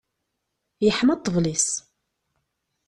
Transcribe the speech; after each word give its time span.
Yeḥma 0.85 1.15
ṭṭbel-is. 1.19 1.67